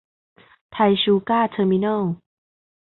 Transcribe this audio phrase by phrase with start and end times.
[0.71, 2.01] ไทยชูการ์ เทอร์มิเนิ้ล